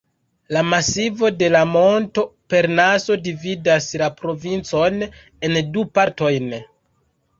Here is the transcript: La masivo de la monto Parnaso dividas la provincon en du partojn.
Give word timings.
La 0.55 0.61
masivo 0.69 1.29
de 1.41 1.49
la 1.55 1.59
monto 1.73 2.23
Parnaso 2.53 3.17
dividas 3.27 3.91
la 4.05 4.09
provincon 4.23 5.01
en 5.49 5.59
du 5.77 5.85
partojn. 5.99 6.53